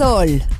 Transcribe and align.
Sol. 0.00 0.59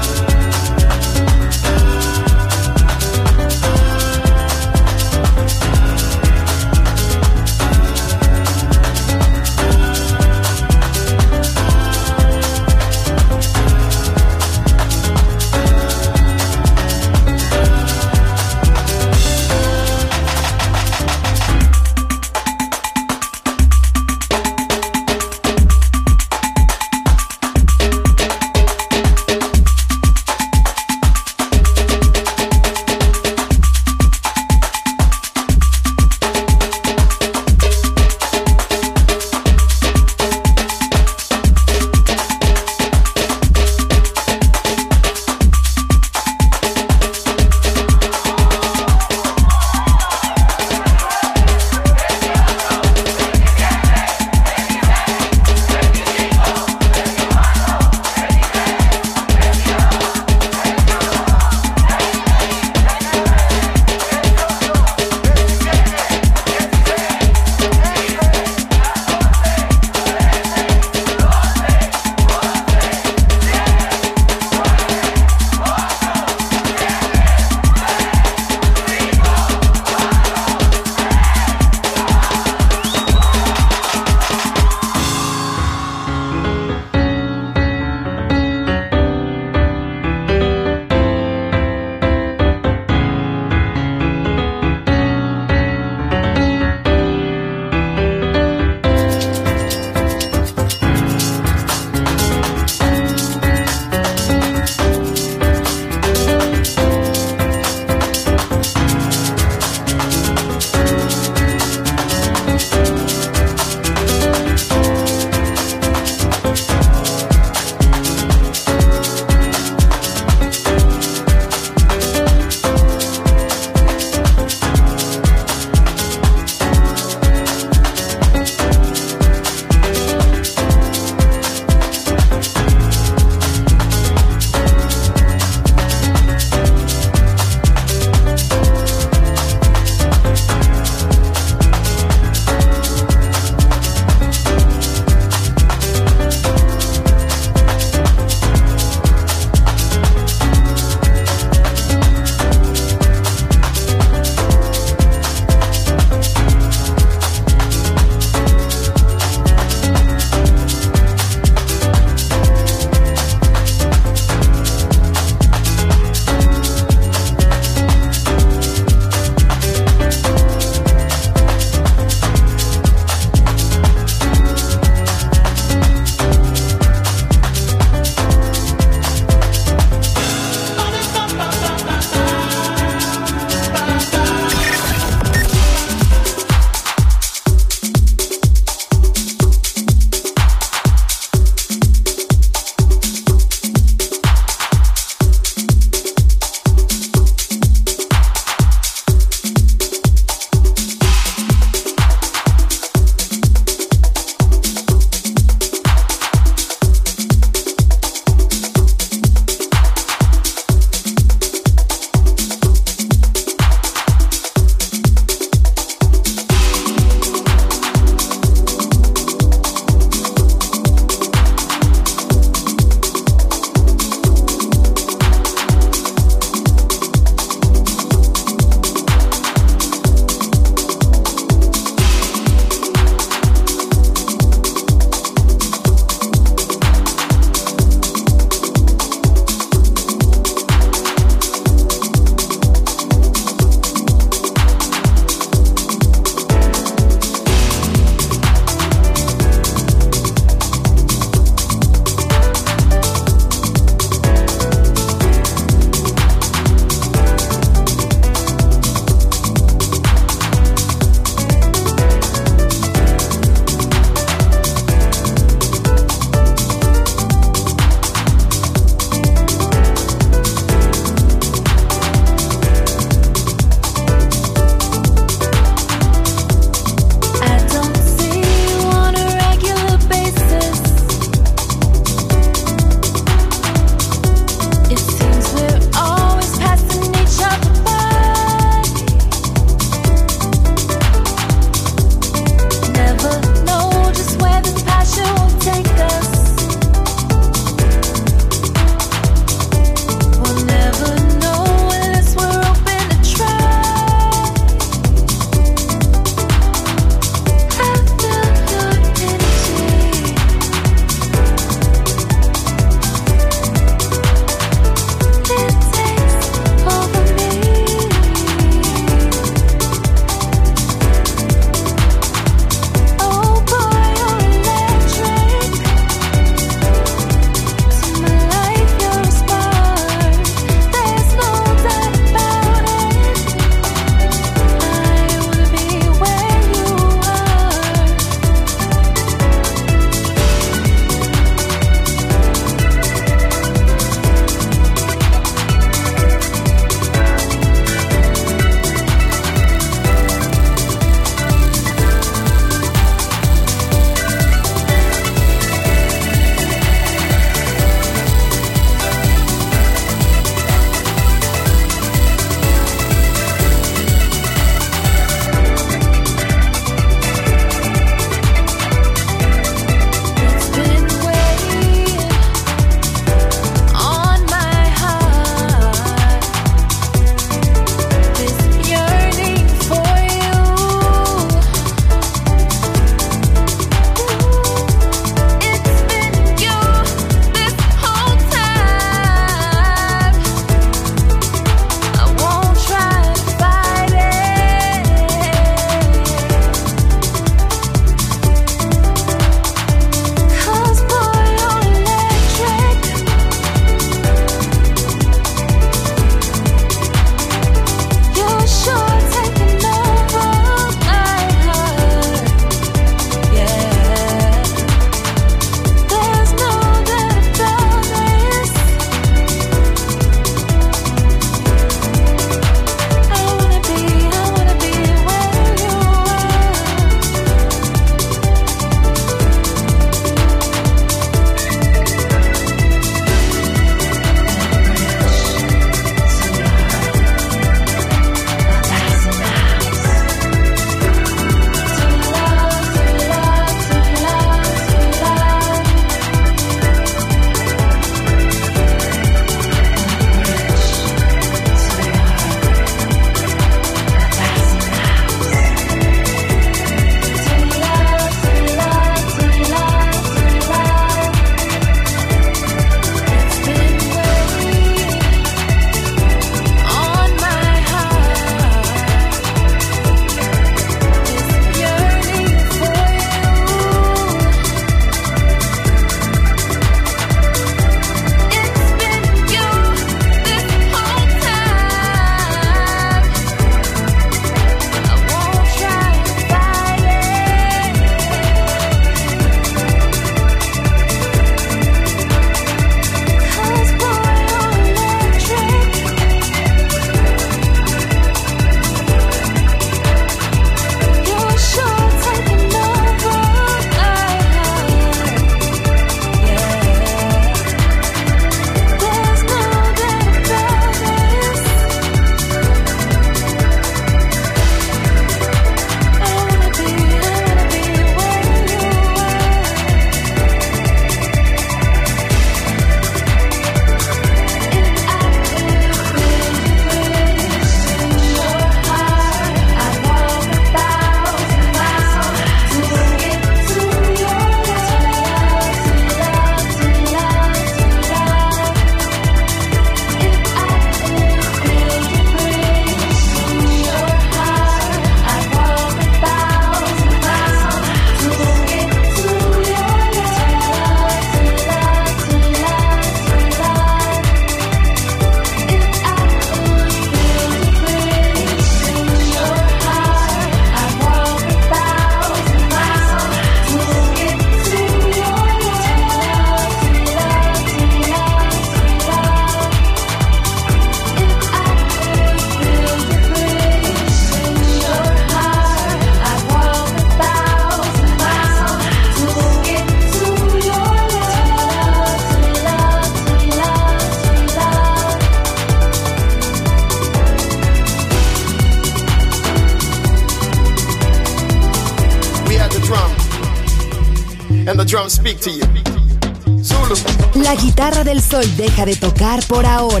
De 598.85 598.95
tocar 598.95 599.45
por 599.45 599.65
ahora, 599.65 600.00